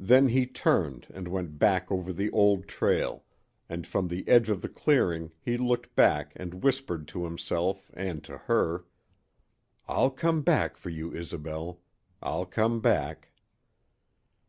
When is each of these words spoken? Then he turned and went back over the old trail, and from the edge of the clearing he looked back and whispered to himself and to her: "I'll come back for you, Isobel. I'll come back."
Then 0.00 0.30
he 0.30 0.46
turned 0.46 1.06
and 1.14 1.28
went 1.28 1.60
back 1.60 1.88
over 1.88 2.12
the 2.12 2.28
old 2.32 2.66
trail, 2.66 3.22
and 3.68 3.86
from 3.86 4.08
the 4.08 4.26
edge 4.26 4.48
of 4.48 4.62
the 4.62 4.68
clearing 4.68 5.30
he 5.40 5.56
looked 5.56 5.94
back 5.94 6.32
and 6.34 6.64
whispered 6.64 7.06
to 7.06 7.22
himself 7.22 7.88
and 7.94 8.24
to 8.24 8.36
her: 8.36 8.84
"I'll 9.86 10.10
come 10.10 10.42
back 10.42 10.76
for 10.76 10.90
you, 10.90 11.12
Isobel. 11.14 11.78
I'll 12.20 12.46
come 12.46 12.80
back." 12.80 13.30